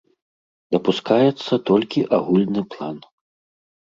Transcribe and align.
Дапускаецца 0.75 1.53
толькі 1.69 2.03
агульны 2.19 2.61
план. 2.75 2.97